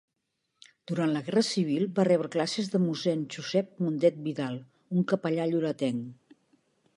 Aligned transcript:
Durant 0.91 1.11
la 1.15 1.19
Guerra 1.27 1.43
Civil 1.49 1.85
va 1.99 2.05
rebre 2.09 2.31
classes 2.35 2.71
de 2.77 2.81
Mossèn 2.85 3.27
Josep 3.35 3.69
Mundet 3.85 4.19
Vidal, 4.29 4.59
un 4.97 5.05
capellà 5.13 5.47
lloretenc. 5.53 6.03